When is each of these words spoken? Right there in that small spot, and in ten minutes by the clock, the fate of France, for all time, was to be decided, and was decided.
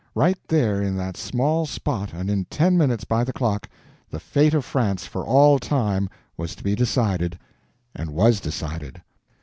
Right 0.15 0.39
there 0.47 0.81
in 0.81 0.97
that 0.97 1.15
small 1.15 1.67
spot, 1.67 2.11
and 2.11 2.27
in 2.27 2.45
ten 2.45 2.75
minutes 2.75 3.03
by 3.03 3.23
the 3.23 3.31
clock, 3.31 3.69
the 4.09 4.19
fate 4.19 4.55
of 4.55 4.65
France, 4.65 5.05
for 5.05 5.23
all 5.23 5.59
time, 5.59 6.09
was 6.37 6.55
to 6.55 6.63
be 6.63 6.73
decided, 6.73 7.37
and 7.95 8.09
was 8.09 8.39
decided. 8.39 9.03